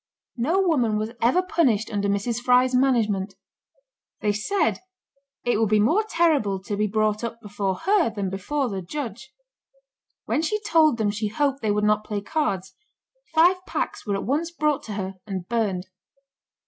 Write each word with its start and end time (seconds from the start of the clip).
No 0.37 0.59
woman 0.67 0.97
was 0.97 1.11
ever 1.21 1.43
punished 1.43 1.91
under 1.91 2.09
Mrs. 2.09 2.41
Fry's 2.41 2.73
management. 2.73 3.35
They 4.21 4.33
said, 4.33 4.79
"it 5.45 5.59
would 5.59 5.69
be 5.69 5.79
more 5.79 6.03
terrible 6.03 6.59
to 6.63 6.75
be 6.75 6.87
brought 6.87 7.23
up 7.23 7.39
before 7.39 7.75
her 7.75 8.09
than 8.09 8.31
before 8.31 8.67
the 8.67 8.81
judge." 8.81 9.31
When 10.25 10.41
she 10.41 10.59
told 10.61 10.97
them 10.97 11.11
she 11.11 11.27
hoped 11.27 11.61
they 11.61 11.69
would 11.69 11.83
not 11.83 12.03
play 12.03 12.19
cards, 12.19 12.73
five 13.35 13.63
packs 13.67 14.03
were 14.07 14.15
at 14.15 14.23
once 14.25 14.49
brought 14.49 14.81
to 14.85 14.93
her 14.93 15.17
and 15.27 15.47
burned. 15.47 15.85